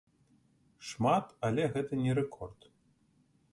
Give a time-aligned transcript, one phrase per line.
[0.91, 2.59] Шмат, але гэта не рэкорд.